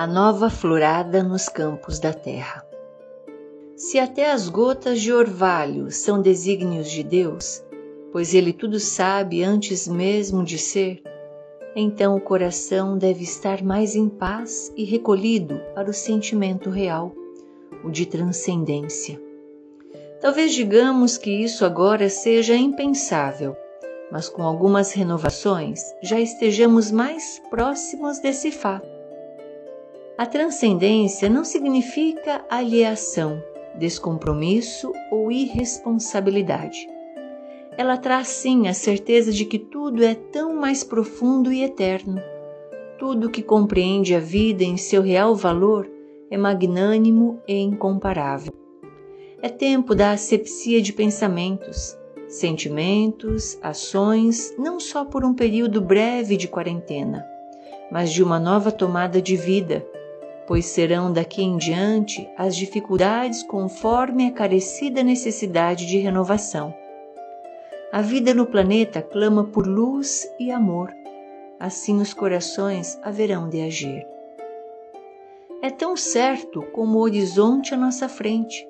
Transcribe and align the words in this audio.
a 0.00 0.06
nova 0.06 0.48
florada 0.48 1.22
nos 1.22 1.46
campos 1.46 1.98
da 1.98 2.10
terra. 2.10 2.66
Se 3.76 3.98
até 3.98 4.32
as 4.32 4.48
gotas 4.48 4.98
de 4.98 5.12
orvalho 5.12 5.90
são 5.90 6.22
desígnios 6.22 6.90
de 6.90 7.02
Deus, 7.02 7.62
pois 8.10 8.32
Ele 8.32 8.50
tudo 8.54 8.80
sabe 8.80 9.44
antes 9.44 9.86
mesmo 9.86 10.42
de 10.42 10.56
ser, 10.56 11.02
então 11.76 12.16
o 12.16 12.20
coração 12.20 12.96
deve 12.96 13.24
estar 13.24 13.62
mais 13.62 13.94
em 13.94 14.08
paz 14.08 14.72
e 14.74 14.84
recolhido 14.84 15.60
para 15.74 15.90
o 15.90 15.92
sentimento 15.92 16.70
real, 16.70 17.14
o 17.84 17.90
de 17.90 18.06
transcendência. 18.06 19.20
Talvez 20.18 20.54
digamos 20.54 21.18
que 21.18 21.30
isso 21.30 21.62
agora 21.62 22.08
seja 22.08 22.56
impensável, 22.56 23.54
mas 24.10 24.30
com 24.30 24.44
algumas 24.44 24.92
renovações 24.92 25.82
já 26.02 26.18
estejamos 26.18 26.90
mais 26.90 27.38
próximos 27.50 28.18
desse 28.18 28.50
fato. 28.50 28.99
A 30.20 30.26
transcendência 30.26 31.30
não 31.30 31.46
significa 31.46 32.44
alieação, 32.50 33.42
descompromisso 33.78 34.92
ou 35.10 35.32
irresponsabilidade. 35.32 36.86
Ela 37.74 37.96
traz 37.96 38.28
sim 38.28 38.68
a 38.68 38.74
certeza 38.74 39.32
de 39.32 39.46
que 39.46 39.58
tudo 39.58 40.04
é 40.04 40.14
tão 40.14 40.54
mais 40.54 40.84
profundo 40.84 41.50
e 41.50 41.62
eterno. 41.62 42.20
Tudo 42.98 43.30
que 43.30 43.42
compreende 43.42 44.14
a 44.14 44.20
vida 44.20 44.62
em 44.62 44.76
seu 44.76 45.00
real 45.00 45.34
valor 45.34 45.90
é 46.30 46.36
magnânimo 46.36 47.40
e 47.48 47.58
incomparável. 47.58 48.52
É 49.40 49.48
tempo 49.48 49.94
da 49.94 50.10
asepsia 50.10 50.82
de 50.82 50.92
pensamentos, 50.92 51.96
sentimentos, 52.28 53.58
ações, 53.62 54.54
não 54.58 54.78
só 54.78 55.02
por 55.02 55.24
um 55.24 55.32
período 55.32 55.80
breve 55.80 56.36
de 56.36 56.46
quarentena, 56.46 57.24
mas 57.90 58.12
de 58.12 58.22
uma 58.22 58.38
nova 58.38 58.70
tomada 58.70 59.22
de 59.22 59.34
vida, 59.34 59.82
pois 60.50 60.66
serão 60.66 61.12
daqui 61.12 61.44
em 61.44 61.56
diante 61.56 62.28
as 62.36 62.56
dificuldades 62.56 63.40
conforme 63.40 64.26
a 64.26 64.32
carecida 64.32 65.00
necessidade 65.00 65.86
de 65.86 65.96
renovação. 65.98 66.74
A 67.92 68.02
vida 68.02 68.34
no 68.34 68.44
planeta 68.44 69.00
clama 69.00 69.44
por 69.44 69.64
luz 69.64 70.28
e 70.40 70.50
amor, 70.50 70.92
assim 71.60 72.00
os 72.00 72.12
corações 72.12 72.98
haverão 73.00 73.48
de 73.48 73.60
agir. 73.60 74.04
É 75.62 75.70
tão 75.70 75.96
certo 75.96 76.62
como 76.72 76.98
o 76.98 77.02
horizonte 77.02 77.72
à 77.72 77.76
nossa 77.76 78.08
frente 78.08 78.66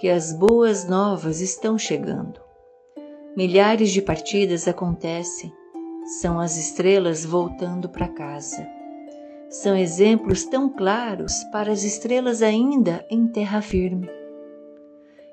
que 0.00 0.08
as 0.08 0.32
boas 0.32 0.84
novas 0.84 1.40
estão 1.40 1.78
chegando. 1.78 2.40
Milhares 3.36 3.92
de 3.92 4.02
partidas 4.02 4.66
acontecem, 4.66 5.52
são 6.20 6.40
as 6.40 6.56
estrelas 6.56 7.24
voltando 7.24 7.88
para 7.88 8.08
casa. 8.08 8.79
São 9.50 9.76
exemplos 9.76 10.44
tão 10.44 10.68
claros 10.68 11.42
para 11.50 11.72
as 11.72 11.82
estrelas 11.82 12.40
ainda 12.40 13.04
em 13.10 13.26
terra 13.26 13.60
firme. 13.60 14.08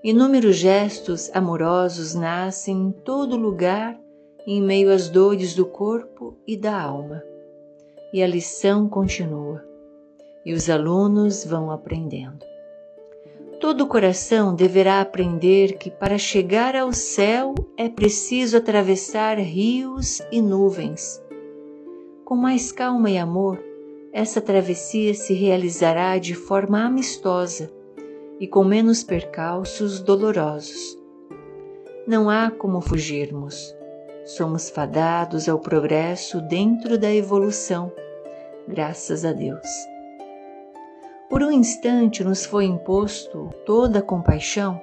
Inúmeros 0.04 0.56
gestos 0.56 1.30
amorosos 1.36 2.16
nascem 2.16 2.76
em 2.76 2.92
todo 2.92 3.38
lugar 3.38 3.96
em 4.48 4.60
meio 4.60 4.92
às 4.92 5.08
dores 5.08 5.54
do 5.54 5.68
corpo 5.68 6.36
e 6.48 6.58
da 6.58 6.82
alma. 6.82 7.24
E 8.12 8.24
a 8.24 8.28
lição 8.28 8.90
continua, 8.90 9.64
e 10.44 10.52
os 10.52 10.68
alunos 10.68 11.46
vão 11.46 11.70
aprendendo. 11.70 12.44
Todo 13.60 13.86
coração 13.86 14.56
deverá 14.56 15.00
aprender 15.00 15.78
que 15.78 15.92
para 15.92 16.18
chegar 16.18 16.76
ao 16.76 16.92
céu 16.92 17.54
é 17.78 17.88
preciso 17.88 18.58
atravessar 18.58 19.38
rios 19.38 20.24
e 20.32 20.42
nuvens. 20.42 21.22
Com 22.26 22.36
mais 22.36 22.72
calma 22.72 23.12
e 23.12 23.18
amor, 23.18 23.67
essa 24.12 24.42
travessia 24.42 25.14
se 25.14 25.34
realizará 25.34 26.18
de 26.18 26.34
forma 26.34 26.84
amistosa 26.84 27.72
e 28.40 28.48
com 28.48 28.64
menos 28.64 29.04
percalços 29.04 30.00
dolorosos. 30.00 30.98
Não 32.08 32.30
há 32.30 32.50
como 32.50 32.82
fugirmos. 32.82 33.76
Somos 34.26 34.70
fadados 34.70 35.48
ao 35.48 35.60
progresso 35.60 36.42
dentro 36.42 36.98
da 36.98 37.14
evolução, 37.14 37.92
graças 38.68 39.24
a 39.24 39.32
Deus. 39.32 39.68
Por 41.30 41.44
um 41.44 41.52
instante 41.52 42.24
nos 42.24 42.46
foi 42.46 42.66
imposto 42.66 43.50
toda 43.66 44.00
a 44.00 44.02
compaixão, 44.02 44.82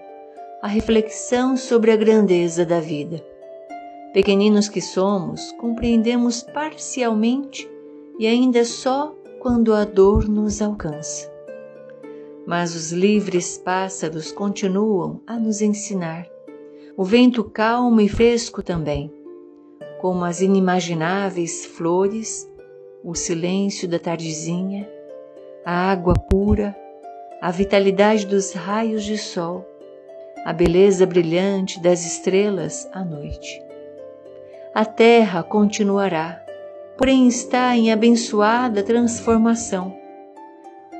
a 0.63 0.69
reflexão 0.69 1.57
sobre 1.57 1.91
a 1.91 1.97
grandeza 1.97 2.65
da 2.65 2.81
vida. 2.81 3.25
Pequeninos 4.13 4.69
que 4.69 4.81
somos, 4.81 5.53
compreendemos 5.53 6.43
parcialmente 6.43 7.69
e 8.19 8.27
ainda 8.27 8.65
só 8.65 9.15
quando 9.41 9.75
a 9.75 9.85
dor 9.85 10.29
nos 10.29 10.63
alcança. 10.63 11.33
Mas 12.47 12.75
os 12.75 12.93
livres 12.93 13.59
pássaros 13.59 14.33
continuam 14.33 15.21
a 15.27 15.39
nos 15.39 15.61
ensinar. 15.61 16.27
O 16.97 17.05
vento 17.05 17.43
calmo 17.45 18.01
e 18.01 18.09
fresco 18.09 18.63
também, 18.63 19.13
como 20.01 20.25
as 20.25 20.41
inimagináveis 20.41 21.65
flores, 21.65 22.49
o 23.03 23.15
silêncio 23.15 23.89
da 23.89 23.99
tardezinha 23.99 24.89
a 25.65 25.91
água 25.91 26.15
pura, 26.15 26.77
a 27.41 27.51
vitalidade 27.51 28.27
dos 28.27 28.53
raios 28.53 29.03
de 29.03 29.17
sol, 29.17 29.67
a 30.45 30.53
beleza 30.53 31.07
brilhante 31.07 31.81
das 31.81 32.05
estrelas 32.05 32.87
à 32.93 33.03
noite. 33.03 33.63
A 34.75 34.85
terra 34.85 35.43
continuará, 35.43 36.44
porém 36.97 37.27
está 37.27 37.77
em 37.77 37.93
abençoada 37.93 38.83
transformação. 38.83 39.97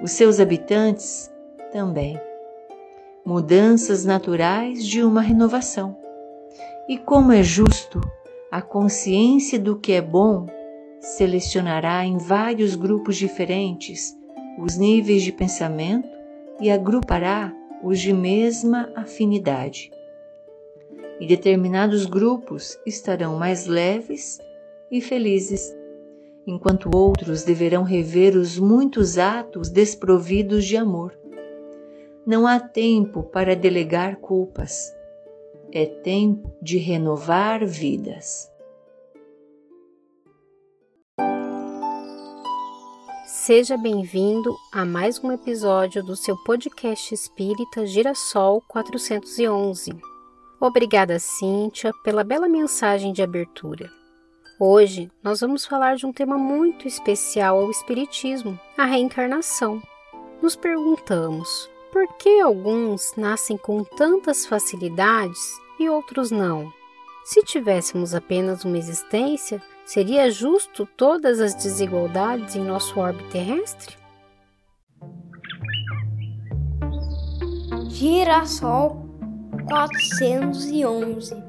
Os 0.03 0.13
seus 0.13 0.41
habitantes 0.41 1.33
também. 1.73 2.21
Mudanças 3.25 4.05
naturais 4.05 4.85
de 4.87 5.03
uma 5.03 5.21
renovação. 5.21 5.97
E 6.89 6.99
como 6.99 7.33
é 7.33 7.43
justo, 7.43 8.01
a 8.51 8.61
consciência 8.61 9.59
do 9.59 9.79
que 9.79 9.93
é 9.93 10.03
bom 10.03 10.47
selecionará 11.01 12.05
em 12.05 12.19
vários 12.19 12.75
grupos 12.75 13.17
diferentes 13.17 14.15
os 14.59 14.77
níveis 14.77 15.23
de 15.23 15.33
pensamento 15.33 16.09
e 16.61 16.71
agrupará 16.71 17.53
os 17.83 17.99
de 18.01 18.13
mesma 18.13 18.91
afinidade. 18.95 19.91
E 21.21 21.27
determinados 21.27 22.07
grupos 22.07 22.79
estarão 22.87 23.37
mais 23.37 23.67
leves 23.67 24.39
e 24.91 25.01
felizes, 25.01 25.75
enquanto 26.47 26.95
outros 26.95 27.43
deverão 27.43 27.83
rever 27.83 28.37
os 28.37 28.59
muitos 28.59 29.19
atos 29.19 29.71
desprovidos 29.71 30.65
de 30.65 30.77
amor. 30.77 31.17
Não 32.27 32.47
há 32.47 32.59
tempo 32.59 33.23
para 33.23 33.57
delegar 33.57 34.17
culpas, 34.17 34.93
é 35.73 35.87
tempo 35.87 36.55
de 36.63 36.79
renovar 36.79 37.67
vidas. 37.67 38.51
Seja 43.27 43.77
bem-vindo 43.77 44.57
a 44.73 44.87
mais 44.87 45.23
um 45.23 45.31
episódio 45.31 46.03
do 46.03 46.17
seu 46.17 46.35
podcast 46.45 47.13
espírita 47.13 47.85
Girassol 47.85 48.63
411. 48.69 49.91
Obrigada, 50.59 51.19
Cíntia, 51.19 51.93
pela 52.03 52.25
bela 52.25 52.49
mensagem 52.49 53.13
de 53.13 53.23
abertura. 53.23 54.04
Hoje 54.59 55.11
nós 55.23 55.41
vamos 55.41 55.65
falar 55.65 55.97
de 55.97 56.07
um 56.07 56.13
tema 56.13 56.39
muito 56.39 56.87
especial 56.89 57.59
ao 57.59 57.71
Espiritismo, 57.71 58.59
a 58.79 58.85
reencarnação. 58.85 59.83
Nos 60.41 60.57
perguntamos 60.57 61.71
por 61.93 62.07
que 62.17 62.41
alguns 62.41 63.15
nascem 63.17 63.57
com 63.57 63.85
tantas 63.85 64.47
facilidades 64.47 65.41
e 65.79 65.89
outros 65.89 66.31
não? 66.31 66.73
Se 67.25 67.43
tivéssemos 67.43 68.15
apenas 68.15 68.65
uma 68.65 68.79
existência, 68.79 69.63
Seria 69.85 70.31
justo 70.31 70.89
todas 70.97 71.41
as 71.41 71.55
desigualdades 71.55 72.57
em 72.57 72.65
nosso 72.65 72.99
orbe 72.99 73.23
terrestre? 73.25 73.97
Girassol 77.91 79.07
411 79.69 81.44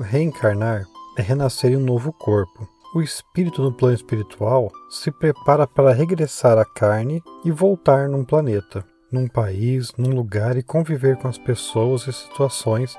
Reencarnar 0.00 0.86
é 1.16 1.22
renascer 1.22 1.72
em 1.72 1.76
um 1.76 1.84
novo 1.84 2.12
corpo 2.12 2.68
o 2.92 3.00
espírito 3.00 3.62
no 3.62 3.72
plano 3.72 3.94
espiritual 3.94 4.72
se 4.88 5.12
prepara 5.12 5.64
para 5.64 5.92
regressar 5.92 6.58
à 6.58 6.64
carne 6.64 7.22
e 7.44 7.50
voltar 7.52 8.08
num 8.08 8.24
planeta, 8.24 8.84
num 9.12 9.28
país, 9.28 9.92
num 9.96 10.10
lugar 10.10 10.56
e 10.56 10.62
conviver 10.62 11.16
com 11.16 11.28
as 11.28 11.38
pessoas 11.38 12.08
e 12.08 12.12
situações 12.12 12.98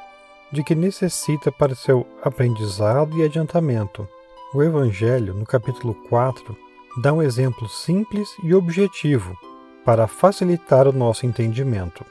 de 0.50 0.64
que 0.64 0.74
necessita 0.74 1.52
para 1.52 1.76
seu 1.76 2.08
aprendizado 2.24 3.18
e 3.18 3.24
adiantamento. 3.26 4.08
O 4.54 4.64
Evangelho, 4.64 5.34
no 5.34 5.46
capítulo 5.46 5.94
4, 6.08 6.56
dá 7.02 7.12
um 7.12 7.22
exemplo 7.22 7.68
simples 7.68 8.30
e 8.44 8.54
objetivo 8.54 9.36
para 9.84 10.08
facilitar 10.08 10.88
o 10.88 10.94
nosso 10.94 11.26
entendimento. 11.26 12.06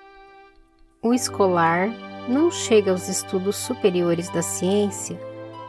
O 1.03 1.15
escolar 1.15 1.89
não 2.29 2.51
chega 2.51 2.91
aos 2.91 3.09
estudos 3.09 3.57
superiores 3.57 4.29
da 4.31 4.43
ciência 4.43 5.19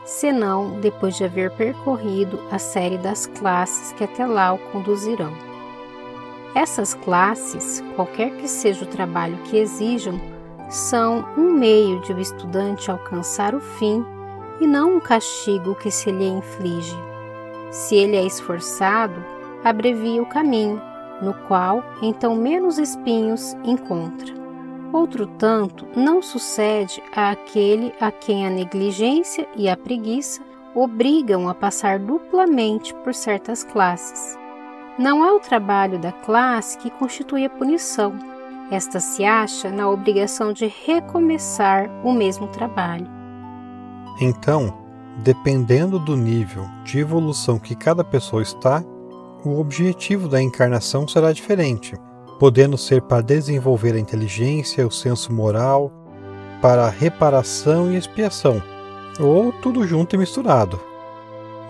senão 0.04 0.80
depois 0.80 1.16
de 1.16 1.24
haver 1.24 1.50
percorrido 1.52 2.40
a 2.50 2.58
série 2.58 2.98
das 2.98 3.26
classes 3.26 3.92
que 3.92 4.04
até 4.04 4.26
lá 4.26 4.52
o 4.52 4.58
conduzirão. 4.70 5.32
Essas 6.54 6.94
classes, 6.94 7.82
qualquer 7.96 8.30
que 8.36 8.48
seja 8.48 8.84
o 8.84 8.88
trabalho 8.88 9.38
que 9.44 9.56
exijam, 9.56 10.20
são 10.68 11.24
um 11.36 11.52
meio 11.52 12.00
de 12.00 12.12
o 12.12 12.20
estudante 12.20 12.90
alcançar 12.90 13.54
o 13.54 13.60
fim 13.60 14.04
e 14.60 14.66
não 14.66 14.96
um 14.96 15.00
castigo 15.00 15.74
que 15.74 15.90
se 15.90 16.10
lhe 16.10 16.26
inflige. 16.26 16.96
Se 17.70 17.94
ele 17.94 18.16
é 18.16 18.24
esforçado, 18.24 19.24
abrevia 19.64 20.22
o 20.22 20.28
caminho, 20.28 20.80
no 21.22 21.32
qual 21.46 21.82
então 22.02 22.34
menos 22.34 22.78
espinhos 22.78 23.54
encontra. 23.64 24.41
Outro 24.92 25.26
tanto 25.26 25.86
não 25.96 26.20
sucede 26.20 27.02
àquele 27.16 27.94
a 27.98 28.10
quem 28.10 28.46
a 28.46 28.50
negligência 28.50 29.48
e 29.56 29.66
a 29.66 29.76
preguiça 29.76 30.42
obrigam 30.74 31.48
a 31.48 31.54
passar 31.54 31.98
duplamente 31.98 32.94
por 32.96 33.14
certas 33.14 33.64
classes. 33.64 34.38
Não 34.98 35.24
é 35.24 35.32
o 35.32 35.40
trabalho 35.40 35.98
da 35.98 36.12
classe 36.12 36.76
que 36.76 36.90
constitui 36.90 37.46
a 37.46 37.50
punição. 37.50 38.12
Esta 38.70 39.00
se 39.00 39.24
acha 39.24 39.70
na 39.70 39.88
obrigação 39.88 40.52
de 40.52 40.66
recomeçar 40.66 41.90
o 42.04 42.12
mesmo 42.12 42.46
trabalho. 42.48 43.08
Então, 44.20 44.74
dependendo 45.22 45.98
do 45.98 46.16
nível 46.16 46.66
de 46.84 46.98
evolução 46.98 47.58
que 47.58 47.74
cada 47.74 48.04
pessoa 48.04 48.42
está, 48.42 48.84
o 49.42 49.58
objetivo 49.58 50.28
da 50.28 50.40
encarnação 50.40 51.08
será 51.08 51.32
diferente 51.32 51.96
podendo 52.42 52.76
ser 52.76 53.00
para 53.02 53.22
desenvolver 53.22 53.94
a 53.94 54.00
inteligência, 54.00 54.84
o 54.84 54.90
senso 54.90 55.32
moral, 55.32 55.92
para 56.60 56.88
reparação 56.88 57.92
e 57.92 57.96
expiação, 57.96 58.60
ou 59.20 59.52
tudo 59.52 59.86
junto 59.86 60.16
e 60.16 60.18
misturado. 60.18 60.80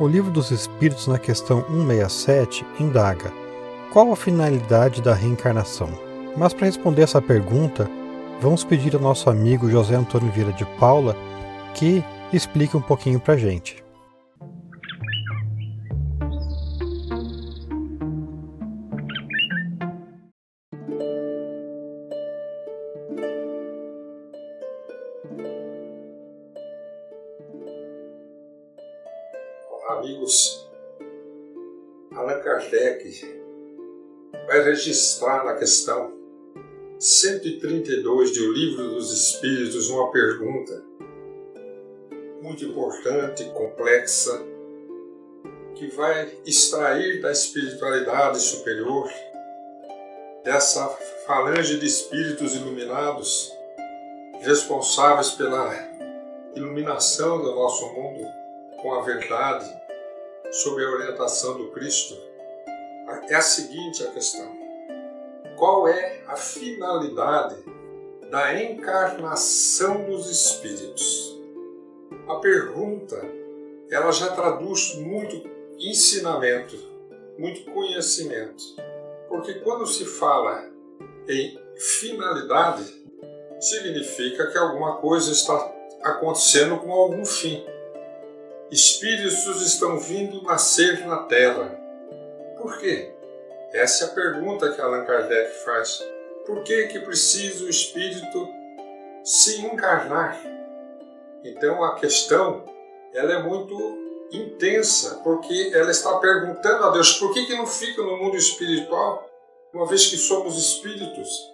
O 0.00 0.08
Livro 0.08 0.30
dos 0.30 0.50
Espíritos, 0.50 1.06
na 1.06 1.18
questão 1.18 1.62
167, 1.68 2.64
indaga: 2.80 3.30
qual 3.92 4.10
a 4.12 4.16
finalidade 4.16 5.02
da 5.02 5.12
reencarnação? 5.12 5.90
Mas 6.38 6.54
para 6.54 6.64
responder 6.64 7.02
essa 7.02 7.20
pergunta, 7.20 7.86
vamos 8.40 8.64
pedir 8.64 8.94
ao 8.94 9.02
nosso 9.02 9.28
amigo 9.28 9.70
José 9.70 9.94
Antônio 9.94 10.32
Vieira 10.32 10.54
de 10.54 10.64
Paula 10.80 11.14
que 11.74 12.02
explique 12.32 12.74
um 12.74 12.80
pouquinho 12.80 13.20
para 13.20 13.34
a 13.34 13.36
gente. 13.36 13.81
Registrar 34.82 35.44
na 35.44 35.54
questão 35.54 36.12
132 36.98 38.32
de 38.32 38.40
O 38.42 38.52
Livro 38.52 38.88
dos 38.94 39.12
Espíritos 39.12 39.88
uma 39.88 40.10
pergunta 40.10 40.82
muito 42.40 42.64
importante, 42.64 43.44
complexa, 43.50 44.42
que 45.76 45.86
vai 45.88 46.36
extrair 46.44 47.20
da 47.20 47.30
espiritualidade 47.30 48.40
superior, 48.40 49.08
dessa 50.42 50.88
falange 51.26 51.78
de 51.78 51.86
espíritos 51.86 52.54
iluminados, 52.56 53.52
responsáveis 54.40 55.30
pela 55.30 55.72
iluminação 56.56 57.40
do 57.40 57.54
nosso 57.54 57.86
mundo 57.92 58.26
com 58.80 58.92
a 58.94 59.02
verdade, 59.02 59.72
sob 60.50 60.84
a 60.84 60.90
orientação 60.90 61.56
do 61.56 61.70
Cristo, 61.70 62.16
é 63.28 63.36
a 63.36 63.40
seguinte 63.40 64.02
a 64.04 64.10
questão: 64.10 64.61
qual 65.62 65.86
é 65.86 66.24
a 66.26 66.34
finalidade 66.34 67.54
da 68.28 68.60
encarnação 68.60 70.06
dos 70.06 70.28
espíritos? 70.28 71.40
A 72.26 72.34
pergunta, 72.40 73.24
ela 73.88 74.10
já 74.10 74.32
traduz 74.34 74.96
muito 74.96 75.48
ensinamento, 75.78 76.76
muito 77.38 77.70
conhecimento. 77.70 78.60
Porque 79.28 79.54
quando 79.60 79.86
se 79.86 80.04
fala 80.04 80.68
em 81.28 81.56
finalidade, 81.76 83.00
significa 83.60 84.50
que 84.50 84.58
alguma 84.58 84.96
coisa 84.96 85.30
está 85.30 85.72
acontecendo 86.02 86.80
com 86.80 86.90
algum 86.90 87.24
fim 87.24 87.64
espíritos 88.68 89.62
estão 89.62 89.96
vindo 90.00 90.42
nascer 90.42 91.06
na 91.06 91.18
Terra. 91.18 91.78
Por 92.60 92.78
quê? 92.78 93.11
Essa 93.72 94.04
é 94.04 94.06
a 94.08 94.10
pergunta 94.10 94.70
que 94.70 94.80
Allan 94.80 95.04
Kardec 95.04 95.64
faz. 95.64 96.04
Por 96.44 96.62
que 96.62 96.88
que 96.88 97.00
precisa 97.00 97.64
o 97.64 97.70
espírito 97.70 98.48
se 99.24 99.62
encarnar? 99.62 100.38
Então 101.42 101.82
a 101.82 101.94
questão 101.94 102.64
ela 103.14 103.32
é 103.32 103.42
muito 103.42 103.98
intensa, 104.30 105.20
porque 105.24 105.70
ela 105.74 105.90
está 105.90 106.18
perguntando 106.18 106.84
a 106.84 106.90
Deus 106.90 107.18
por 107.18 107.32
que, 107.32 107.46
que 107.46 107.54
não 107.54 107.66
fica 107.66 108.02
no 108.02 108.18
mundo 108.18 108.36
espiritual, 108.36 109.28
uma 109.72 109.86
vez 109.86 110.06
que 110.06 110.16
somos 110.16 110.56
espíritos, 110.58 111.52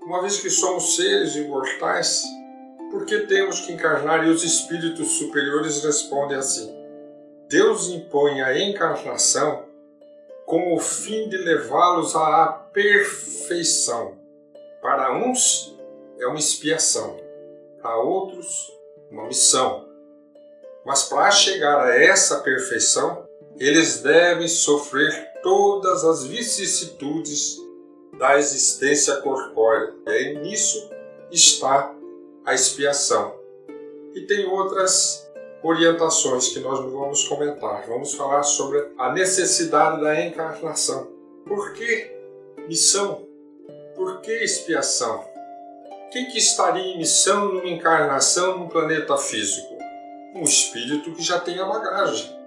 uma 0.00 0.20
vez 0.20 0.40
que 0.40 0.50
somos 0.50 0.96
seres 0.96 1.36
imortais, 1.36 2.24
por 2.90 3.06
que 3.06 3.20
temos 3.20 3.60
que 3.60 3.72
encarnar? 3.72 4.26
E 4.26 4.30
os 4.30 4.42
espíritos 4.42 5.12
superiores 5.12 5.82
respondem 5.84 6.36
assim: 6.36 6.74
Deus 7.48 7.88
impõe 7.88 8.42
a 8.42 8.60
encarnação 8.60 9.61
com 10.46 10.74
o 10.74 10.78
fim 10.78 11.28
de 11.28 11.36
levá-los 11.36 12.14
à 12.14 12.46
perfeição. 12.72 14.18
Para 14.80 15.16
uns 15.16 15.78
é 16.18 16.26
uma 16.26 16.38
expiação, 16.38 17.16
para 17.80 17.96
outros, 17.98 18.72
uma 19.10 19.26
missão. 19.26 19.88
Mas 20.84 21.04
para 21.04 21.30
chegar 21.30 21.84
a 21.84 21.96
essa 21.96 22.40
perfeição, 22.40 23.26
eles 23.58 24.02
devem 24.02 24.48
sofrer 24.48 25.32
todas 25.42 26.04
as 26.04 26.24
vicissitudes 26.24 27.56
da 28.18 28.38
existência 28.38 29.16
corpórea. 29.16 29.94
E 30.06 30.38
nisso 30.38 30.90
está 31.30 31.94
a 32.44 32.54
expiação. 32.54 33.34
E 34.14 34.22
tem 34.22 34.46
outras 34.46 35.21
orientações 35.62 36.48
que 36.48 36.60
nós 36.60 36.80
não 36.80 36.90
vamos 36.90 37.26
comentar. 37.28 37.84
Vamos 37.86 38.14
falar 38.14 38.42
sobre 38.42 38.92
a 38.98 39.12
necessidade 39.12 40.00
da 40.00 40.20
encarnação. 40.24 41.08
Por 41.46 41.72
que 41.74 42.10
missão? 42.68 43.26
Por 43.94 44.20
que 44.20 44.32
expiação? 44.32 45.24
Quem 46.10 46.26
que 46.26 46.38
estaria 46.38 46.94
em 46.94 46.98
missão 46.98 47.52
numa 47.52 47.68
encarnação 47.68 48.58
num 48.58 48.68
planeta 48.68 49.16
físico? 49.16 49.78
Um 50.34 50.42
espírito 50.42 51.12
que 51.12 51.22
já 51.22 51.38
tem 51.38 51.58
a 51.58 51.64
bagagem. 51.64 52.38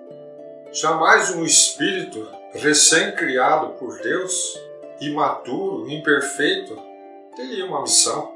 Jamais 0.72 1.32
um 1.36 1.44
espírito 1.44 2.28
recém-criado 2.52 3.74
por 3.74 4.00
Deus, 4.02 4.60
imaturo, 5.00 5.90
imperfeito, 5.90 6.78
teria 7.36 7.66
uma 7.66 7.82
missão 7.82 8.36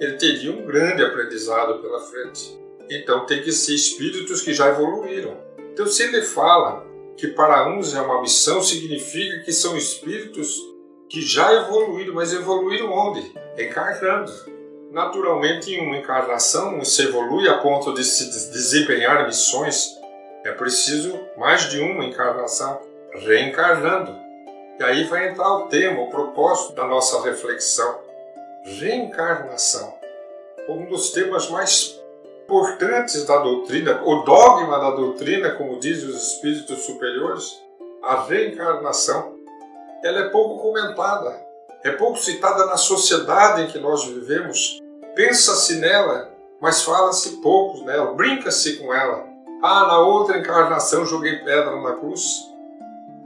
ele 0.00 0.16
teria 0.16 0.52
um 0.52 0.64
grande 0.64 1.02
aprendizado 1.02 1.80
pela 1.80 2.00
frente. 2.00 2.56
Então 2.90 3.26
tem 3.26 3.42
que 3.42 3.52
ser 3.52 3.74
espíritos 3.74 4.42
que 4.42 4.52
já 4.52 4.68
evoluíram. 4.68 5.36
Então 5.72 5.86
se 5.86 6.02
ele 6.02 6.22
fala 6.22 6.86
que 7.16 7.28
para 7.28 7.68
uns 7.68 7.94
é 7.94 8.00
uma 8.00 8.20
missão, 8.20 8.62
significa 8.62 9.40
que 9.40 9.52
são 9.52 9.76
espíritos 9.76 10.56
que 11.08 11.20
já 11.22 11.52
evoluíram, 11.54 12.14
mas 12.14 12.32
evoluíram 12.32 12.92
onde? 12.92 13.32
Encarnando. 13.58 14.32
Naturalmente, 14.90 15.72
em 15.72 15.86
uma 15.86 15.98
encarnação, 15.98 16.82
se 16.84 17.02
evolui 17.02 17.48
a 17.48 17.58
ponto 17.58 17.92
de 17.92 18.04
se 18.04 18.30
desempenhar 18.50 19.26
missões, 19.26 19.98
é 20.44 20.52
preciso 20.52 21.18
mais 21.36 21.68
de 21.68 21.80
uma 21.80 22.04
encarnação, 22.04 22.80
reencarnando. 23.12 24.16
E 24.78 24.84
aí 24.84 25.04
vai 25.04 25.28
entrar 25.28 25.52
o 25.52 25.66
tema, 25.66 26.02
o 26.02 26.10
propósito 26.10 26.74
da 26.74 26.86
nossa 26.86 27.22
reflexão 27.22 28.08
reencarnação. 28.76 29.94
Um 30.68 30.86
dos 30.86 31.10
temas 31.10 31.48
mais 31.48 31.97
importantes 32.48 33.26
da 33.26 33.36
doutrina, 33.36 34.00
o 34.06 34.22
dogma 34.22 34.78
da 34.78 34.90
doutrina, 34.92 35.50
como 35.50 35.78
dizem 35.78 36.08
os 36.08 36.32
espíritos 36.32 36.78
superiores, 36.78 37.62
a 38.02 38.22
reencarnação, 38.22 39.36
ela 40.02 40.20
é 40.20 40.28
pouco 40.30 40.62
comentada, 40.62 41.44
é 41.84 41.90
pouco 41.90 42.18
citada 42.18 42.64
na 42.64 42.78
sociedade 42.78 43.62
em 43.62 43.66
que 43.66 43.78
nós 43.78 44.06
vivemos. 44.06 44.80
Pensa-se 45.14 45.76
nela, 45.76 46.32
mas 46.58 46.82
fala-se 46.82 47.42
pouco 47.42 47.84
nela, 47.84 48.14
brinca-se 48.14 48.78
com 48.78 48.94
ela. 48.94 49.26
Ah, 49.62 49.86
na 49.86 49.98
outra 50.00 50.38
encarnação 50.38 51.04
joguei 51.04 51.40
pedra 51.40 51.78
na 51.82 51.96
cruz. 51.96 52.48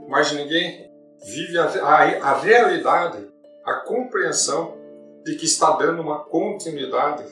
Mas 0.09 0.33
ninguém 0.33 0.91
vive 1.23 1.57
a, 1.57 1.63
a, 1.63 2.31
a 2.31 2.37
realidade, 2.39 3.25
a 3.63 3.75
compreensão 3.75 4.75
de 5.23 5.37
que 5.37 5.45
está 5.45 5.71
dando 5.77 6.01
uma 6.01 6.19
continuidade 6.25 7.23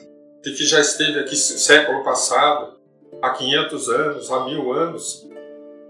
de 0.42 0.52
que 0.52 0.64
já 0.64 0.80
esteve 0.80 1.20
aqui 1.20 1.36
século 1.36 2.02
passado, 2.02 2.74
há 3.20 3.30
500 3.30 3.88
anos, 3.88 4.30
há 4.30 4.44
mil 4.44 4.72
anos, 4.72 5.28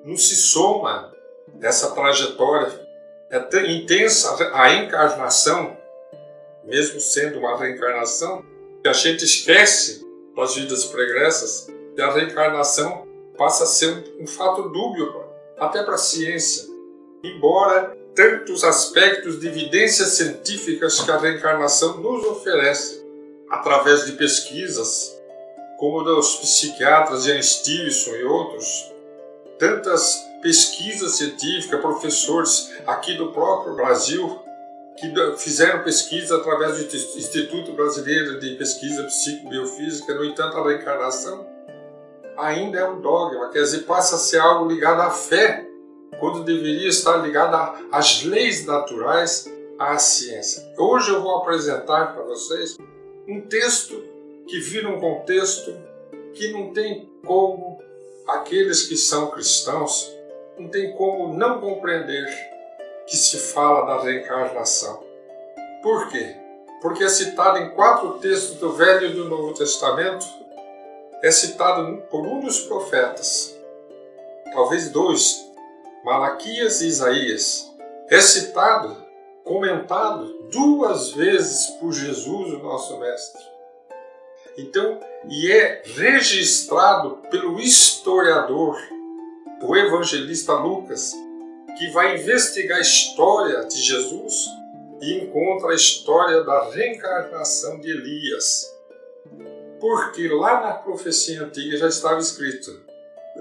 não 0.05 0.17
se 0.17 0.37
soma 0.37 1.13
essa 1.61 1.93
trajetória. 1.93 2.71
É 3.31 3.39
tão 3.39 3.65
intensa 3.65 4.51
a 4.53 4.75
encarnação, 4.75 5.77
mesmo 6.65 7.01
sendo 7.01 7.39
uma 7.39 7.57
reencarnação, 7.57 8.45
que 8.83 8.89
a 8.89 8.93
gente 8.93 9.25
esquece 9.25 10.07
das 10.37 10.55
vidas 10.55 10.85
pregressas 10.85 11.69
e 11.97 12.03
a 12.03 12.13
reencarnação 12.13 13.09
passa 13.39 13.65
a 13.65 13.67
ser 13.67 13.89
um, 14.19 14.25
um 14.25 14.27
fato 14.27 14.69
dúbio 14.69 15.25
até 15.59 15.83
para 15.83 15.95
a 15.95 15.99
ciência. 15.99 16.71
Embora 17.25 17.97
tantos 18.15 18.65
aspectos 18.65 19.41
de 19.41 19.49
evidências 19.49 20.11
científicas 20.11 21.01
que 21.01 21.11
a 21.11 21.17
reencarnação 21.17 21.99
nos 21.99 22.27
oferece 22.27 23.02
através 23.53 24.07
de 24.07 24.13
pesquisas, 24.13 25.15
como 25.79 26.03
dos 26.03 26.37
psiquiatras 26.37 27.27
Ian 27.27 27.43
Stevenson 27.43 28.13
e 28.13 28.25
outros, 28.25 28.91
tantas 29.59 30.17
pesquisas 30.41 31.17
científicas, 31.17 31.81
professores 31.81 32.73
aqui 32.87 33.15
do 33.15 33.31
próprio 33.31 33.77
Brasil 33.77 34.41
que 34.97 35.13
fizeram 35.37 35.85
pesquisa 35.85 36.37
através 36.37 36.79
do 36.79 36.97
Instituto 37.19 37.73
Brasileiro 37.73 38.41
de 38.41 38.57
Pesquisa 38.57 39.05
Psicobiofísica, 39.05 40.15
no 40.15 40.25
entanto, 40.25 40.57
a 40.57 40.69
reencarnação 40.69 41.47
ainda 42.39 42.79
é 42.79 42.89
um 42.89 43.01
dogma, 43.01 43.51
quer 43.51 43.63
dizer, 43.63 43.81
passa 43.81 44.17
a 44.17 44.19
ser 44.19 44.39
algo 44.39 44.67
ligado 44.67 45.01
à 45.01 45.11
fé, 45.11 45.67
quando 46.19 46.45
deveria 46.45 46.89
estar 46.89 47.17
ligado 47.19 47.77
às 47.91 48.23
leis 48.23 48.65
naturais, 48.65 49.51
à 49.79 49.99
ciência. 49.99 50.73
Hoje 50.79 51.11
eu 51.11 51.23
vou 51.23 51.37
apresentar 51.37 52.15
para 52.15 52.23
vocês 52.23 52.77
um 53.29 53.41
texto 53.41 54.03
que 54.47 54.59
vira 54.59 54.89
um 54.89 55.01
contexto 55.01 55.75
que 56.35 56.53
não 56.53 56.73
tem 56.73 57.09
como 57.25 57.81
aqueles 58.27 58.87
que 58.87 58.97
são 58.97 59.31
cristãos 59.31 60.13
não 60.59 60.69
tem 60.69 60.93
como 60.93 61.35
não 61.37 61.61
compreender 61.61 62.27
que 63.07 63.17
se 63.17 63.39
fala 63.39 63.87
da 63.87 64.03
reencarnação. 64.03 65.03
Por 65.83 66.09
quê? 66.09 66.37
Porque 66.81 67.05
é 67.05 67.09
citado 67.09 67.59
em 67.59 67.71
quatro 67.71 68.19
textos 68.19 68.57
do 68.57 68.73
Velho 68.73 69.09
e 69.09 69.15
do 69.15 69.29
Novo 69.29 69.55
Testamento, 69.55 70.27
é 71.23 71.31
citado 71.31 72.03
por 72.11 72.27
um 72.27 72.41
dos 72.41 72.61
profetas, 72.61 73.57
talvez 74.53 74.91
dois, 74.91 75.41
Malaquias 76.05 76.81
e 76.81 76.89
Isaías. 76.89 77.73
É 78.09 78.21
citado, 78.21 78.97
comentado 79.45 80.42
duas 80.53 81.13
vezes 81.13 81.67
por 81.81 81.93
Jesus, 81.93 82.53
o 82.53 82.59
nosso 82.59 82.99
Mestre. 82.99 83.43
Então, 84.57 85.01
e 85.29 85.51
é 85.51 85.83
registrado 85.85 87.23
pelo 87.31 87.59
historiador, 87.59 88.79
o 89.63 89.77
evangelista 89.77 90.53
Lucas, 90.55 91.13
que 91.79 91.91
vai 91.91 92.19
investigar 92.19 92.79
a 92.79 92.83
história 92.83 93.65
de 93.65 93.81
Jesus 93.81 94.47
e 95.01 95.15
encontra 95.15 95.71
a 95.71 95.75
história 95.75 96.45
da 96.45 96.71
reencarnação 96.71 97.81
de 97.81 97.91
Elias. 97.91 98.71
Porque 99.81 100.29
lá 100.29 100.61
na 100.61 100.75
profecia 100.75 101.43
antiga 101.43 101.77
já 101.79 101.89
estava 101.89 102.21
escrito: 102.21 102.71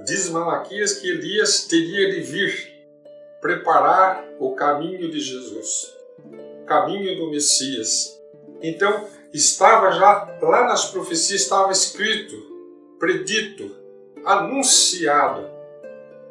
diz 0.05 0.29
Malaquias 0.29 0.93
que 0.93 1.09
Elias 1.09 1.65
teria 1.65 2.09
de 2.09 2.21
vir 2.21 2.71
preparar 3.41 4.25
o 4.39 4.55
caminho 4.55 5.11
de 5.11 5.19
Jesus, 5.19 6.00
caminho 6.71 7.17
do 7.17 7.29
Messias. 7.29 8.17
Então, 8.61 9.05
estava 9.33 9.91
já 9.91 10.37
lá 10.41 10.67
nas 10.67 10.85
profecias 10.85 11.41
estava 11.41 11.69
escrito, 11.73 12.33
predito, 12.97 13.75
anunciado. 14.23 15.49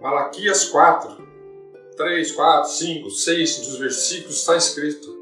Malaquias 0.00 0.64
4, 0.64 1.28
3, 1.94 2.32
4, 2.32 2.70
5, 2.70 3.10
6 3.10 3.58
dos 3.58 3.78
versículos 3.78 4.38
está 4.38 4.56
escrito: 4.56 5.14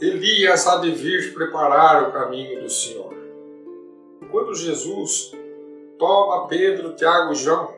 Elias 0.00 0.68
há 0.68 0.76
de 0.76 0.92
vir 0.92 1.34
preparar 1.34 2.08
o 2.08 2.12
caminho 2.12 2.62
do 2.62 2.70
Senhor. 2.70 3.12
Quando 4.30 4.54
Jesus 4.54 5.32
toma 5.98 6.46
Pedro, 6.46 6.94
Tiago 6.94 7.32
e 7.32 7.36
João, 7.36 7.74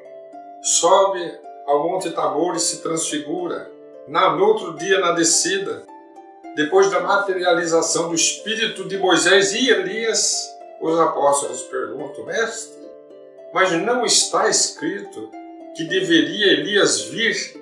sobe 0.62 1.33
ao 1.66 1.88
Monte 1.88 2.11
Tabor 2.11 2.54
e 2.54 2.61
se 2.61 2.83
transfigura, 2.83 3.73
na, 4.06 4.37
no 4.37 4.45
outro 4.45 4.75
dia 4.75 5.00
na 5.00 5.12
descida, 5.12 5.87
depois 6.56 6.90
da 6.90 7.00
materialização 7.00 8.08
do 8.08 8.14
espírito 8.14 8.88
de 8.88 8.96
Moisés 8.96 9.52
e 9.52 9.68
Elias, 9.68 10.48
os 10.80 10.98
apóstolos 10.98 11.60
perguntam, 11.64 12.25
mestre, 12.25 12.78
mas 13.52 13.72
não 13.72 14.06
está 14.06 14.48
escrito 14.48 15.30
que 15.76 15.84
deveria 15.84 16.54
Elias 16.54 17.02
vir 17.02 17.60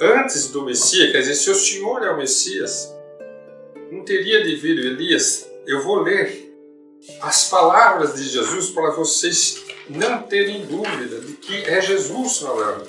antes 0.00 0.48
do 0.48 0.62
Messias, 0.62 1.12
quer 1.12 1.18
dizer, 1.18 1.34
se 1.34 1.50
o 1.50 1.54
Senhor 1.54 2.02
é 2.02 2.10
o 2.10 2.16
Messias, 2.16 2.90
não 3.90 4.02
teria 4.02 4.42
de 4.42 4.56
vir 4.56 4.78
Elias. 4.78 5.46
Eu 5.66 5.82
vou 5.82 6.00
ler 6.00 6.50
as 7.20 7.50
palavras 7.50 8.14
de 8.14 8.24
Jesus 8.24 8.70
para 8.70 8.92
vocês 8.92 9.62
não 9.90 10.22
terem 10.22 10.64
dúvida 10.64 11.20
de 11.20 11.34
que 11.34 11.64
é 11.64 11.82
Jesus 11.82 12.38
falando. 12.38 12.86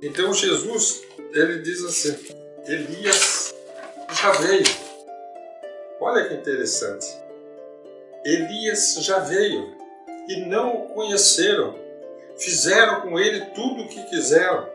Então 0.00 0.32
Jesus, 0.32 1.02
ele 1.34 1.58
diz 1.58 1.84
assim, 1.84 2.16
Elias 2.66 3.53
já 4.14 4.30
veio. 4.32 4.64
Olha 6.00 6.28
que 6.28 6.34
interessante. 6.34 7.06
Elias 8.24 8.94
já 9.00 9.18
veio 9.18 9.74
e 10.28 10.36
não 10.46 10.76
o 10.76 10.88
conheceram. 10.90 11.74
Fizeram 12.36 13.02
com 13.02 13.18
ele 13.18 13.44
tudo 13.46 13.82
o 13.82 13.88
que 13.88 14.02
quiseram 14.04 14.68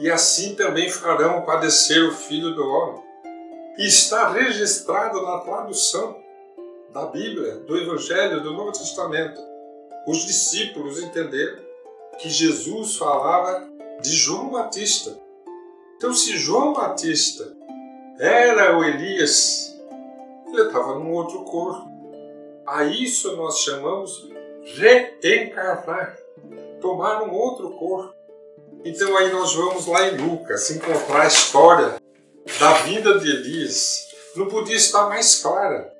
e 0.00 0.10
assim 0.10 0.54
também 0.54 0.90
farão 0.90 1.42
padecer 1.42 2.02
o 2.04 2.12
Filho 2.12 2.54
do 2.54 2.66
Homem. 2.66 3.02
E 3.78 3.86
está 3.86 4.30
registrado 4.30 5.22
na 5.22 5.38
tradução 5.38 6.20
da 6.92 7.06
Bíblia, 7.06 7.56
do 7.56 7.76
Evangelho, 7.76 8.42
do 8.42 8.52
Novo 8.52 8.72
Testamento. 8.72 9.40
Os 10.06 10.26
discípulos 10.26 11.00
entenderam 11.02 11.58
que 12.18 12.28
Jesus 12.28 12.96
falava 12.96 13.66
de 14.02 14.10
João 14.10 14.50
Batista. 14.50 15.16
Então, 15.96 16.12
se 16.12 16.36
João 16.36 16.72
Batista 16.72 17.56
era 18.22 18.78
o 18.78 18.84
Elias, 18.84 19.76
ele 20.46 20.62
estava 20.62 20.96
num 20.96 21.12
outro 21.12 21.42
corpo. 21.42 21.90
A 22.64 22.84
isso 22.84 23.34
nós 23.34 23.58
chamamos 23.58 24.30
reencarnar, 25.20 26.16
tomar 26.80 27.24
um 27.24 27.32
outro 27.32 27.70
corpo. 27.72 28.14
Então 28.84 29.16
aí 29.16 29.32
nós 29.32 29.54
vamos 29.54 29.86
lá 29.86 30.08
em 30.08 30.16
Lucas 30.16 30.70
encontrar 30.70 31.22
a 31.22 31.26
história 31.26 31.96
da 32.60 32.72
vida 32.84 33.18
de 33.18 33.28
Elias. 33.28 34.06
Não 34.36 34.46
podia 34.46 34.76
estar 34.76 35.08
mais 35.08 35.42
clara. 35.42 35.92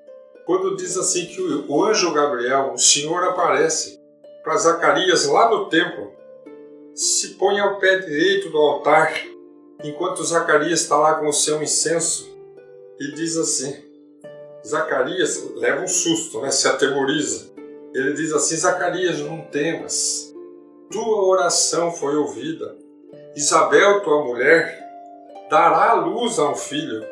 Quando 0.46 0.76
diz 0.76 0.96
assim 0.96 1.26
que 1.26 1.40
o 1.40 1.84
anjo 1.84 2.12
Gabriel, 2.12 2.72
o 2.72 2.78
Senhor 2.78 3.24
aparece 3.24 4.00
para 4.44 4.56
Zacarias 4.56 5.26
lá 5.26 5.50
no 5.50 5.68
templo, 5.68 6.12
se 6.94 7.34
põe 7.34 7.58
ao 7.58 7.78
pé 7.78 7.98
direito 7.98 8.50
do 8.50 8.58
altar, 8.58 9.12
enquanto 9.84 10.24
Zacarias 10.24 10.80
está 10.80 10.96
lá 10.96 11.14
com 11.16 11.28
o 11.28 11.32
seu 11.32 11.62
incenso, 11.62 12.30
e 12.98 13.12
diz 13.12 13.36
assim: 13.36 13.76
Zacarias 14.66 15.42
leva 15.56 15.82
um 15.82 15.88
susto, 15.88 16.40
né? 16.40 16.50
se 16.50 16.68
atemoriza. 16.68 17.50
Ele 17.94 18.12
diz 18.12 18.32
assim: 18.32 18.56
Zacarias, 18.56 19.18
não 19.18 19.40
temas 19.42 20.32
tua 20.92 21.24
oração 21.24 21.90
foi 21.90 22.14
ouvida. 22.16 22.76
Isabel, 23.34 24.02
tua 24.02 24.24
mulher, 24.24 24.78
dará 25.50 25.94
luz 25.94 26.38
a 26.38 26.50
um 26.50 26.54
filho, 26.54 27.04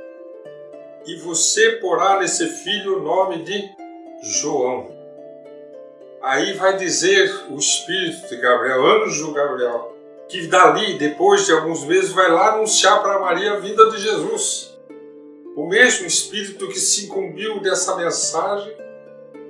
e 1.06 1.16
você 1.16 1.72
porá 1.72 2.20
nesse 2.20 2.46
filho 2.46 2.98
o 2.98 3.02
nome 3.02 3.42
de 3.42 3.68
João. 4.22 4.90
Aí 6.22 6.52
vai 6.52 6.76
dizer 6.76 7.32
o 7.50 7.56
Espírito 7.56 8.28
de 8.28 8.36
Gabriel, 8.36 8.84
anjo 8.84 9.32
Gabriel, 9.32 9.96
que 10.30 10.46
dali, 10.46 10.98
depois 10.98 11.44
de 11.44 11.52
alguns 11.52 11.84
meses, 11.84 12.12
vai 12.12 12.30
lá 12.30 12.54
anunciar 12.54 13.02
para 13.02 13.18
Maria 13.18 13.54
a 13.54 13.60
vida 13.60 13.90
de 13.90 14.00
Jesus. 14.00 14.78
O 15.56 15.66
mesmo 15.66 16.06
Espírito 16.06 16.68
que 16.68 16.78
se 16.78 17.06
incumbiu 17.06 17.60
dessa 17.60 17.96
mensagem 17.96 18.72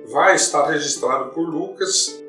vai 0.07 0.35
estar 0.35 0.65
registrado 0.65 1.29
por 1.29 1.47
Lucas 1.47 2.21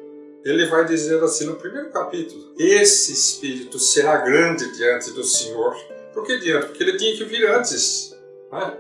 ele 0.45 0.67
vai 0.67 0.85
dizer 0.85 1.23
assim 1.23 1.47
no 1.47 1.55
primeiro 1.55 1.91
capítulo: 1.91 2.53
Esse 2.59 3.13
espírito 3.13 3.79
será 3.79 4.17
grande 4.17 4.77
diante 4.77 5.13
do 5.13 5.23
Senhor. 5.23 5.77
Por 6.13 6.27
que 6.27 6.39
diante? 6.39 6.67
Porque 6.67 6.83
ele 6.83 6.97
tinha 6.97 7.17
que 7.17 7.25
vir 7.25 7.49
antes. 7.49 8.17
Né? 8.51 8.77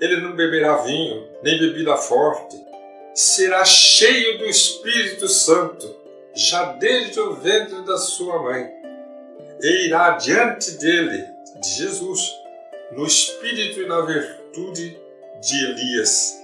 Ele 0.00 0.20
não 0.20 0.34
beberá 0.34 0.78
vinho, 0.78 1.24
nem 1.42 1.58
bebida 1.58 1.96
forte. 1.96 2.56
Será 3.14 3.64
cheio 3.64 4.38
do 4.38 4.44
Espírito 4.44 5.28
Santo, 5.28 5.88
já 6.34 6.72
desde 6.72 7.20
o 7.20 7.34
ventre 7.34 7.80
da 7.82 7.96
sua 7.96 8.42
mãe. 8.42 8.68
E 9.64 9.86
irá 9.86 10.10
diante 10.10 10.72
dele, 10.72 11.24
de 11.58 11.68
Jesus, 11.68 12.20
no 12.92 13.06
espírito 13.06 13.80
e 13.80 13.86
na 13.86 14.02
virtude 14.02 15.00
de 15.40 15.64
Elias. 15.64 16.38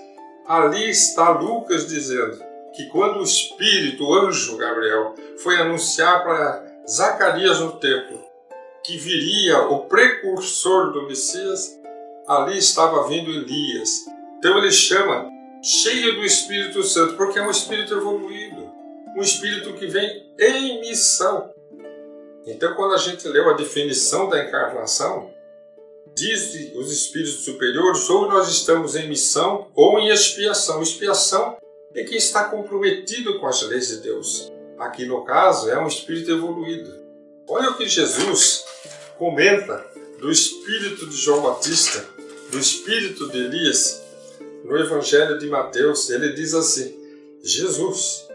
Ali 0.47 0.89
está 0.89 1.31
Lucas 1.31 1.87
dizendo: 1.87 2.43
que 2.73 2.87
quando 2.87 3.21
o 3.21 3.23
Espírito, 3.23 4.05
o 4.05 4.15
anjo 4.15 4.57
Gabriel, 4.57 5.15
foi 5.43 5.57
anunciar 5.57 6.23
para 6.23 6.65
Zacarias 6.89 7.61
no 7.61 7.73
templo 7.73 8.21
que 8.83 8.97
viria 8.97 9.59
o 9.69 9.81
precursor 9.81 10.93
do 10.93 11.07
Messias, 11.07 11.79
ali 12.27 12.57
estava 12.57 13.07
vindo 13.07 13.31
Elias. 13.31 14.07
Então 14.39 14.57
ele 14.57 14.71
chama 14.71 15.29
cheio 15.63 16.15
do 16.15 16.25
Espírito 16.25 16.83
Santo, 16.83 17.15
porque 17.15 17.39
é 17.39 17.43
um 17.43 17.51
espírito 17.51 17.95
evoluído, 17.95 18.73
um 19.15 19.21
espírito 19.21 19.75
que 19.75 19.87
vem 19.87 20.33
em 20.39 20.81
missão. 20.81 21.50
Então, 22.47 22.75
quando 22.75 22.95
a 22.95 22.99
gente 22.99 23.27
leu 23.29 23.51
a 23.51 23.55
definição 23.55 24.29
da 24.29 24.43
encarnação, 24.43 25.33
diz 26.15 26.75
os 26.75 26.93
espíritos 26.93 27.45
superiores, 27.45 28.09
ou 28.09 28.29
nós 28.29 28.49
estamos 28.49 28.97
em 28.97 29.09
missão 29.09 29.69
ou 29.75 29.99
em 29.99 30.09
expiação. 30.09 30.83
Expiação 30.83 31.57
é 31.95 32.05
quem 32.05 32.17
está 32.17 32.45
comprometido 32.45 33.39
com 33.39 33.47
as 33.47 33.63
leis 33.63 33.89
de 33.89 33.97
Deus. 33.99 34.51
Aqui 34.79 35.05
no 35.05 35.25
caso 35.25 35.71
é 35.71 35.79
um 35.79 35.87
espírito 35.87 36.31
evoluído. 36.31 36.91
Olha 37.49 37.71
o 37.71 37.77
que 37.77 37.89
Jesus 37.89 38.65
comenta 39.19 39.85
do 40.19 40.31
espírito 40.31 41.07
de 41.07 41.17
João 41.17 41.43
Batista, 41.43 42.05
do 42.51 42.59
espírito 42.59 43.29
de 43.29 43.39
Elias, 43.39 44.03
no 44.65 44.77
Evangelho 44.79 45.39
de 45.39 45.47
Mateus. 45.49 46.09
Ele 46.09 46.33
diz 46.33 46.55
assim: 46.55 46.99
Jesus, 47.43 48.29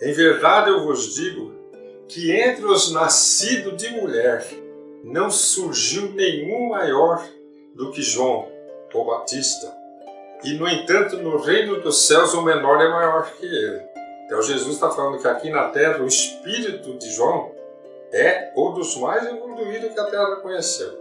em 0.00 0.12
verdade 0.12 0.70
eu 0.70 0.84
vos 0.84 1.14
digo 1.14 1.61
que 2.08 2.32
entre 2.32 2.64
os 2.64 2.92
nascidos 2.92 3.76
de 3.76 3.88
mulher 3.90 4.46
não 5.04 5.30
surgiu 5.30 6.12
nenhum 6.12 6.68
maior 6.68 7.26
do 7.74 7.90
que 7.90 8.02
João, 8.02 8.48
o 8.94 9.04
Batista. 9.04 9.74
E, 10.44 10.54
no 10.54 10.68
entanto, 10.68 11.16
no 11.18 11.38
reino 11.38 11.80
dos 11.80 12.06
céus, 12.06 12.34
o 12.34 12.42
menor 12.42 12.80
é 12.80 12.88
maior 12.88 13.32
que 13.32 13.46
ele. 13.46 13.82
Então, 14.26 14.42
Jesus 14.42 14.74
está 14.74 14.90
falando 14.90 15.20
que 15.20 15.28
aqui 15.28 15.50
na 15.50 15.68
terra, 15.68 16.02
o 16.02 16.06
espírito 16.06 16.98
de 16.98 17.10
João 17.10 17.52
é 18.12 18.52
o 18.54 18.70
dos 18.70 18.96
mais 18.96 19.26
evoluídos 19.26 19.92
que 19.92 20.00
a 20.00 20.04
terra 20.04 20.36
conheceu. 20.36 21.00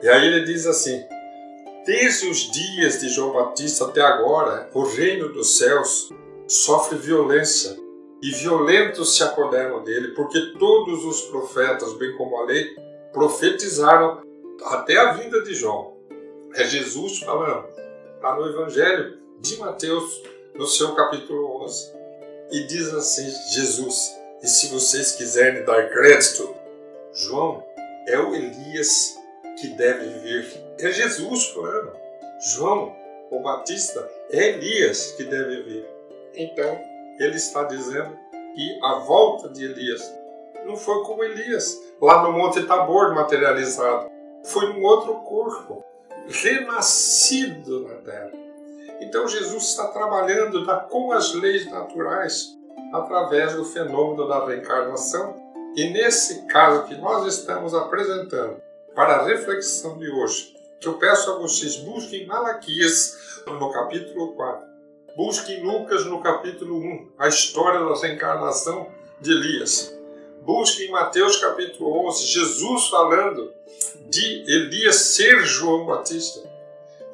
E 0.00 0.08
aí 0.08 0.26
ele 0.26 0.44
diz 0.44 0.66
assim: 0.66 1.04
Desde 1.84 2.28
os 2.28 2.50
dias 2.52 3.00
de 3.00 3.08
João 3.08 3.32
Batista 3.32 3.86
até 3.86 4.00
agora, 4.00 4.68
o 4.72 4.84
reino 4.84 5.32
dos 5.32 5.58
céus 5.58 6.10
sofre 6.46 6.96
violência 6.96 7.76
e 8.22 8.30
violentos 8.32 9.16
se 9.16 9.22
apoderam 9.22 9.82
dele, 9.84 10.08
porque 10.08 10.52
todos 10.58 11.04
os 11.04 11.22
profetas, 11.22 11.92
bem 11.94 12.16
como 12.16 12.36
a 12.38 12.44
lei, 12.44 12.76
profetizaram 13.12 14.22
até 14.64 14.96
a 14.96 15.12
vinda 15.12 15.42
de 15.42 15.54
João. 15.54 15.96
É 16.54 16.64
Jesus 16.64 17.20
falando 17.20 17.78
está 18.18 18.34
no 18.34 18.48
Evangelho 18.48 19.16
de 19.40 19.56
Mateus, 19.58 20.22
no 20.54 20.66
seu 20.66 20.94
capítulo 20.94 21.62
11. 21.62 21.92
E 22.50 22.66
diz 22.66 22.92
assim: 22.92 23.30
Jesus, 23.52 24.16
e 24.42 24.48
se 24.48 24.68
vocês 24.68 25.12
quiserem 25.12 25.64
dar 25.64 25.88
crédito, 25.88 26.54
João 27.14 27.64
é 28.08 28.18
o 28.18 28.34
Elias 28.34 29.16
que 29.60 29.68
deve 29.68 30.06
vir. 30.20 30.46
É 30.78 30.90
Jesus 30.90 31.46
falando. 31.46 31.92
João, 32.54 32.94
o 33.30 33.40
Batista, 33.40 34.08
é 34.30 34.50
Elias 34.50 35.12
que 35.12 35.24
deve 35.24 35.62
vir. 35.62 35.86
Então, 36.34 36.78
ele 37.18 37.36
está 37.36 37.64
dizendo 37.64 38.16
que 38.54 38.78
a 38.82 38.94
volta 39.00 39.48
de 39.48 39.64
Elias 39.64 40.18
não 40.64 40.76
foi 40.76 41.02
como 41.04 41.24
Elias, 41.24 41.80
lá 42.00 42.22
no 42.22 42.32
Monte 42.32 42.66
Tabor 42.66 43.14
materializado. 43.14 44.10
Foi 44.44 44.72
num 44.72 44.84
outro 44.84 45.14
corpo 45.20 45.84
renascido 46.28 47.88
na 47.88 47.94
terra. 47.96 48.32
Então 49.00 49.26
Jesus 49.26 49.64
está 49.64 49.86
trabalhando 49.88 50.64
com 50.88 51.12
as 51.12 51.32
leis 51.34 51.70
naturais 51.70 52.56
através 52.92 53.54
do 53.54 53.64
fenômeno 53.64 54.28
da 54.28 54.44
reencarnação 54.44 55.36
e 55.76 55.90
nesse 55.90 56.46
caso 56.46 56.84
que 56.84 56.96
nós 56.96 57.26
estamos 57.26 57.74
apresentando 57.74 58.60
para 58.94 59.16
a 59.16 59.24
reflexão 59.24 59.96
de 59.98 60.10
hoje, 60.10 60.56
que 60.80 60.88
eu 60.88 60.94
peço 60.94 61.30
a 61.30 61.38
vocês 61.38 61.76
busquem 61.76 62.26
Malaquias 62.26 63.42
no 63.46 63.70
capítulo 63.70 64.34
4, 64.34 64.67
busquem 65.16 65.62
Lucas 65.62 66.04
no 66.04 66.20
capítulo 66.20 66.78
1, 66.78 67.08
a 67.18 67.28
história 67.28 67.80
da 67.80 67.94
reencarnação 68.00 68.88
de 69.20 69.32
Elias. 69.32 69.96
Busquem 70.42 70.90
Mateus 70.90 71.36
capítulo 71.38 72.06
11, 72.08 72.26
Jesus 72.26 72.88
falando 72.88 73.52
de 74.08 74.44
Elias 74.50 74.96
ser 74.96 75.44
João 75.44 75.86
Batista. 75.86 76.48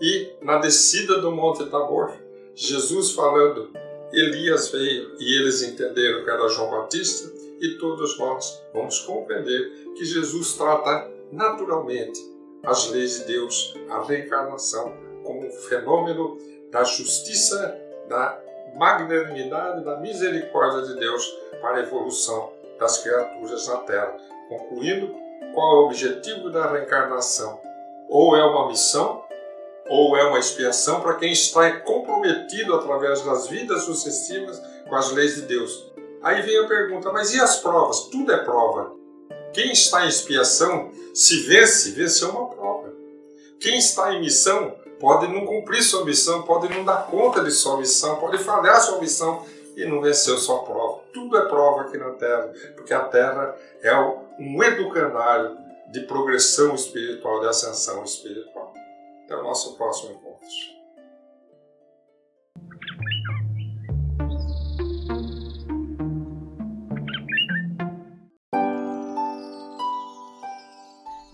E 0.00 0.32
na 0.42 0.58
descida 0.58 1.18
do 1.20 1.32
Monte 1.32 1.64
Tabor, 1.66 2.12
Jesus 2.54 3.12
falando, 3.12 3.70
Elias 4.12 4.68
veio 4.68 5.16
e 5.18 5.36
eles 5.40 5.62
entenderam 5.62 6.24
que 6.24 6.30
era 6.30 6.48
João 6.48 6.70
Batista, 6.70 7.32
e 7.60 7.78
todos 7.78 8.18
nós 8.18 8.62
vamos 8.72 9.00
compreender 9.00 9.70
que 9.96 10.04
Jesus 10.04 10.54
trata 10.54 11.10
naturalmente 11.32 12.20
as 12.62 12.88
leis 12.90 13.20
de 13.20 13.24
Deus, 13.24 13.74
a 13.88 14.02
reencarnação, 14.02 14.94
como 15.22 15.46
um 15.46 15.50
fenômeno 15.50 16.38
da 16.70 16.84
justiça, 16.84 17.80
da 18.08 18.38
magnanimidade, 18.74 19.84
da 19.84 19.98
misericórdia 19.98 20.82
de 20.82 20.98
Deus 20.98 21.24
para 21.60 21.78
a 21.78 21.80
evolução 21.80 22.52
das 22.78 22.98
criaturas 22.98 23.68
na 23.68 23.76
Terra. 23.78 24.16
Concluindo, 24.48 25.14
qual 25.54 25.72
é 25.72 25.80
o 25.80 25.84
objetivo 25.86 26.50
da 26.50 26.70
reencarnação? 26.70 27.60
Ou 28.08 28.36
é 28.36 28.44
uma 28.44 28.68
missão, 28.68 29.24
ou 29.88 30.16
é 30.16 30.24
uma 30.24 30.38
expiação 30.38 31.00
para 31.00 31.14
quem 31.14 31.32
está 31.32 31.80
comprometido 31.80 32.74
através 32.74 33.22
das 33.22 33.46
vidas 33.46 33.82
sucessivas 33.82 34.60
com 34.88 34.94
as 34.94 35.12
leis 35.12 35.36
de 35.36 35.42
Deus. 35.42 35.92
Aí 36.22 36.42
vem 36.42 36.58
a 36.58 36.66
pergunta: 36.66 37.12
mas 37.12 37.34
e 37.34 37.40
as 37.40 37.60
provas? 37.60 38.08
Tudo 38.10 38.32
é 38.32 38.38
prova. 38.38 38.92
Quem 39.52 39.70
está 39.70 40.04
em 40.04 40.08
expiação, 40.08 40.90
se 41.14 41.42
vence, 41.46 41.92
venceu 41.92 42.30
uma 42.30 42.48
prova. 42.48 42.92
Quem 43.60 43.78
está 43.78 44.12
em 44.12 44.20
missão 44.20 44.74
pode 45.00 45.26
não 45.26 45.46
cumprir 45.46 45.82
sua 45.82 46.04
missão, 46.04 46.42
pode 46.42 46.68
não 46.68 46.84
dar 46.84 47.06
conta 47.06 47.42
de 47.42 47.50
sua 47.50 47.78
missão, 47.78 48.16
pode 48.16 48.38
falhar 48.38 48.80
sua 48.80 48.98
missão 48.98 49.44
e 49.76 49.84
não 49.84 50.00
venceu 50.00 50.38
sua 50.38 50.62
prova. 50.62 51.00
Tudo 51.12 51.36
é 51.36 51.46
prova 51.46 51.82
aqui 51.82 51.98
na 51.98 52.10
Terra, 52.10 52.52
porque 52.74 52.94
a 52.94 53.04
Terra 53.04 53.56
é 53.82 53.94
um 54.38 54.62
educandário 54.62 55.56
de 55.90 56.00
progressão 56.00 56.74
espiritual, 56.74 57.40
de 57.40 57.48
ascensão 57.48 58.02
espiritual. 58.04 58.72
Até 59.24 59.36
o 59.36 59.42
nosso 59.42 59.76
próximo 59.76 60.12
encontro. 60.12 60.73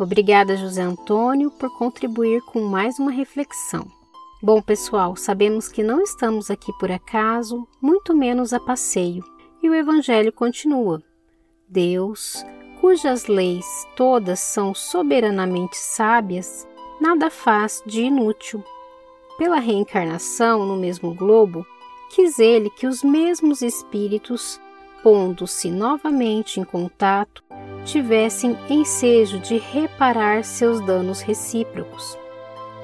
Obrigada, 0.00 0.56
José 0.56 0.80
Antônio, 0.80 1.50
por 1.50 1.68
contribuir 1.76 2.40
com 2.46 2.62
mais 2.62 2.98
uma 2.98 3.10
reflexão. 3.10 3.86
Bom, 4.42 4.62
pessoal, 4.62 5.14
sabemos 5.14 5.68
que 5.68 5.82
não 5.82 6.00
estamos 6.00 6.50
aqui 6.50 6.72
por 6.78 6.90
acaso, 6.90 7.68
muito 7.82 8.16
menos 8.16 8.54
a 8.54 8.58
passeio, 8.58 9.22
e 9.62 9.68
o 9.68 9.74
Evangelho 9.74 10.32
continua. 10.32 11.02
Deus, 11.68 12.42
cujas 12.80 13.26
leis 13.26 13.66
todas 13.94 14.40
são 14.40 14.74
soberanamente 14.74 15.76
sábias, 15.76 16.66
nada 16.98 17.28
faz 17.28 17.82
de 17.84 18.04
inútil. 18.04 18.64
Pela 19.36 19.58
reencarnação 19.58 20.64
no 20.64 20.78
mesmo 20.78 21.12
globo, 21.12 21.66
quis 22.08 22.38
ele 22.38 22.70
que 22.70 22.86
os 22.86 23.02
mesmos 23.02 23.60
espíritos, 23.60 24.58
pondo-se 25.02 25.70
novamente 25.70 26.60
em 26.60 26.64
contato, 26.64 27.42
tivessem 27.84 28.58
ensejo 28.68 29.38
de 29.38 29.58
reparar 29.58 30.44
seus 30.44 30.84
danos 30.84 31.20
recíprocos 31.20 32.18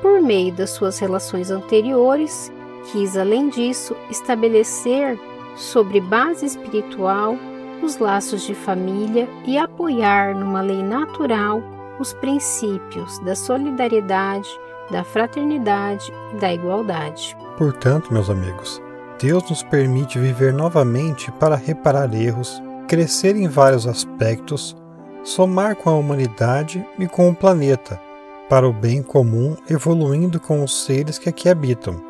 por 0.01 0.21
meio 0.21 0.53
das 0.53 0.71
suas 0.71 0.99
relações 0.99 1.51
anteriores, 1.51 2.53
quis, 2.91 3.17
além 3.17 3.49
disso, 3.49 3.97
estabelecer, 4.11 5.19
sobre 5.57 6.01
base 6.01 6.45
espiritual, 6.45 7.37
os 7.83 7.99
laços 7.99 8.43
de 8.43 8.55
família 8.55 9.29
e 9.47 9.57
apoiar 9.59 10.35
numa 10.35 10.61
lei 10.61 10.83
natural 10.83 11.63
os 11.99 12.13
princípios 12.13 13.19
da 13.21 13.35
solidariedade, 13.35 14.49
da 14.91 15.03
fraternidade 15.03 16.13
e 16.35 16.37
da 16.37 16.53
igualdade. 16.53 17.37
Portanto, 17.57 18.13
meus 18.13 18.29
amigos, 18.29 18.83
Deus 19.19 19.49
nos 19.49 19.63
permite 19.63 20.19
viver 20.19 20.53
novamente 20.53 21.33
para 21.33 21.57
reparar 21.57 22.13
erros, 22.15 22.63
crescer 22.87 23.37
em 23.37 23.49
vários 23.49 23.87
aspectos, 23.87 24.77
somar 25.25 25.75
com 25.77 25.91
a 25.91 25.97
humanidade 25.97 26.87
e 26.99 27.07
com 27.07 27.29
o 27.29 27.35
planeta 27.35 28.01
para 28.49 28.69
o 28.69 28.73
bem 28.73 29.03
comum, 29.03 29.57
evoluindo 29.69 30.39
com 30.39 30.63
os 30.63 30.85
seres 30.85 31.19
que 31.19 31.29
aqui 31.29 31.49
habitam. 31.49 32.01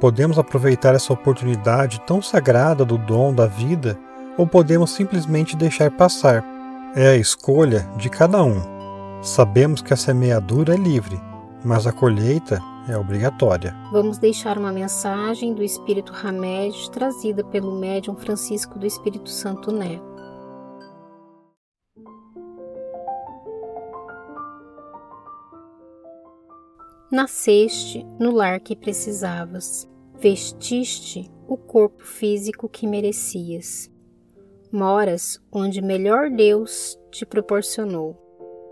Podemos 0.00 0.38
aproveitar 0.38 0.94
essa 0.94 1.12
oportunidade 1.12 2.00
tão 2.06 2.20
sagrada 2.20 2.84
do 2.84 2.98
dom 2.98 3.32
da 3.32 3.46
vida 3.46 3.98
ou 4.36 4.46
podemos 4.46 4.90
simplesmente 4.90 5.56
deixar 5.56 5.90
passar. 5.90 6.44
É 6.94 7.08
a 7.08 7.16
escolha 7.16 7.88
de 7.96 8.10
cada 8.10 8.42
um. 8.42 8.60
Sabemos 9.22 9.80
que 9.80 9.94
a 9.94 9.96
semeadura 9.96 10.74
é 10.74 10.76
livre, 10.76 11.20
mas 11.64 11.86
a 11.86 11.92
colheita 11.92 12.60
é 12.88 12.96
obrigatória. 12.96 13.74
Vamos 13.90 14.18
deixar 14.18 14.58
uma 14.58 14.72
mensagem 14.72 15.52
do 15.52 15.62
Espírito 15.62 16.12
Hamed 16.12 16.90
trazida 16.90 17.44
pelo 17.44 17.72
médium 17.72 18.16
Francisco 18.16 18.78
do 18.78 18.86
Espírito 18.86 19.28
Santo 19.28 19.72
Neto. 19.72 20.16
Nasceste 27.10 28.04
no 28.18 28.32
lar 28.32 28.60
que 28.60 28.76
precisavas, 28.76 29.88
vestiste 30.18 31.30
o 31.48 31.56
corpo 31.56 32.04
físico 32.04 32.68
que 32.68 32.86
merecias. 32.86 33.90
Moras 34.72 35.40
onde 35.52 35.80
melhor 35.80 36.28
Deus 36.30 36.98
te 37.10 37.24
proporcionou, 37.24 38.16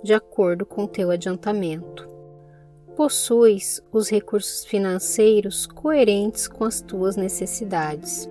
de 0.03 0.12
acordo 0.12 0.66
com 0.66 0.87
teu 0.87 1.11
adiantamento. 1.11 2.13
Possuis 2.96 3.83
os 3.92 4.09
recursos 4.09 4.64
financeiros 4.64 5.66
coerentes 5.66 6.46
com 6.46 6.62
as 6.62 6.80
tuas 6.80 7.16
necessidades, 7.16 8.30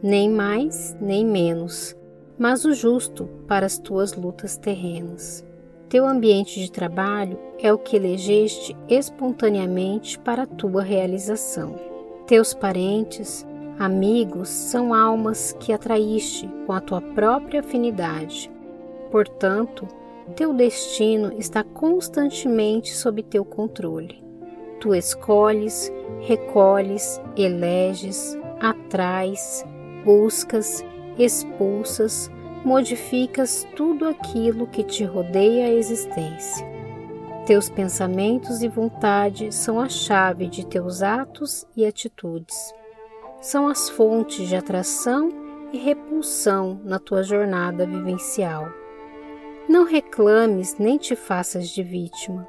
nem 0.00 0.30
mais 0.30 0.96
nem 1.00 1.26
menos, 1.26 1.96
mas 2.38 2.64
o 2.64 2.72
justo 2.72 3.28
para 3.48 3.66
as 3.66 3.78
tuas 3.78 4.12
lutas 4.12 4.56
terrenas. 4.56 5.44
Teu 5.88 6.06
ambiente 6.06 6.60
de 6.60 6.70
trabalho 6.70 7.36
é 7.58 7.72
o 7.72 7.78
que 7.78 7.96
elegeste 7.96 8.76
espontaneamente 8.88 10.18
para 10.20 10.42
a 10.42 10.46
tua 10.46 10.82
realização. 10.82 11.74
Teus 12.28 12.54
parentes, 12.54 13.44
amigos 13.76 14.48
são 14.48 14.94
almas 14.94 15.52
que 15.58 15.72
atraíste 15.72 16.48
com 16.64 16.72
a 16.72 16.80
tua 16.80 17.00
própria 17.00 17.58
afinidade. 17.58 18.50
Portanto, 19.10 19.86
teu 20.34 20.52
destino 20.52 21.32
está 21.38 21.62
constantemente 21.62 22.94
sob 22.94 23.22
teu 23.22 23.44
controle. 23.44 24.24
Tu 24.80 24.94
escolhes, 24.94 25.92
recolhes, 26.20 27.20
eleges, 27.36 28.36
atrais, 28.60 29.64
buscas, 30.04 30.84
expulsas, 31.18 32.30
modificas 32.64 33.66
tudo 33.76 34.08
aquilo 34.08 34.66
que 34.66 34.82
te 34.82 35.04
rodeia 35.04 35.66
a 35.66 35.72
existência. 35.72 36.66
Teus 37.46 37.70
pensamentos 37.70 38.62
e 38.62 38.68
vontade 38.68 39.54
são 39.54 39.80
a 39.80 39.88
chave 39.88 40.48
de 40.48 40.66
teus 40.66 41.00
atos 41.00 41.64
e 41.76 41.86
atitudes. 41.86 42.74
São 43.40 43.68
as 43.68 43.88
fontes 43.88 44.48
de 44.48 44.56
atração 44.56 45.28
e 45.72 45.78
repulsão 45.78 46.80
na 46.84 46.98
tua 46.98 47.22
jornada 47.22 47.86
vivencial. 47.86 48.68
Não 49.68 49.84
reclames 49.84 50.76
nem 50.78 50.96
te 50.96 51.16
faças 51.16 51.68
de 51.68 51.82
vítima. 51.82 52.46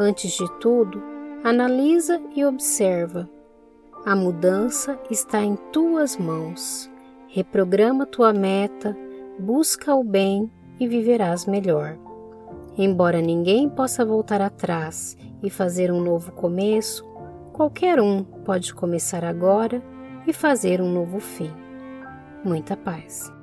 Antes 0.00 0.32
de 0.32 0.50
tudo, 0.58 1.02
analisa 1.44 2.20
e 2.34 2.44
observa. 2.44 3.30
A 4.04 4.16
mudança 4.16 4.98
está 5.08 5.42
em 5.42 5.56
tuas 5.72 6.16
mãos. 6.16 6.90
Reprograma 7.28 8.04
tua 8.04 8.32
meta, 8.32 8.96
busca 9.38 9.94
o 9.94 10.02
bem 10.02 10.50
e 10.80 10.88
viverás 10.88 11.46
melhor. 11.46 11.96
Embora 12.76 13.20
ninguém 13.20 13.68
possa 13.68 14.04
voltar 14.04 14.40
atrás 14.40 15.16
e 15.42 15.48
fazer 15.48 15.92
um 15.92 16.00
novo 16.00 16.32
começo, 16.32 17.04
qualquer 17.52 18.00
um 18.00 18.22
pode 18.22 18.74
começar 18.74 19.24
agora 19.24 19.82
e 20.26 20.32
fazer 20.32 20.80
um 20.80 20.92
novo 20.92 21.20
fim. 21.20 21.50
Muita 22.44 22.76
paz. 22.76 23.35